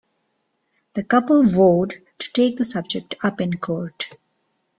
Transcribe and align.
The 0.93 1.03
couple 1.03 1.43
vowed 1.45 1.93
to 2.17 2.31
take 2.33 2.57
the 2.57 2.65
subject 2.65 3.13
up 3.21 3.39
in 3.39 3.59
court. 3.59 4.17